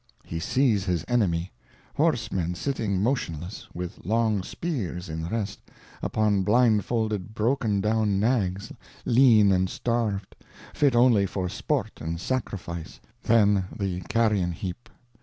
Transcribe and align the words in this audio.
He 0.23 0.39
sees 0.39 0.83
his 0.85 1.05
enemy: 1.07 1.51
horsemen 1.93 2.55
sitting 2.55 3.03
motionless, 3.03 3.67
with 3.71 4.03
long 4.03 4.41
spears 4.41 5.07
in 5.09 5.27
rest, 5.27 5.59
upon 6.01 6.41
blindfolded 6.41 7.35
broken 7.35 7.81
down 7.81 8.19
nags, 8.19 8.71
lean 9.05 9.51
and 9.51 9.69
starved, 9.69 10.35
fit 10.73 10.95
only 10.95 11.27
for 11.27 11.47
sport 11.49 11.99
and 12.01 12.19
sacrifice, 12.19 12.99
then 13.21 13.65
the 13.77 14.01
carrion 14.09 14.53
heap. 14.53 14.89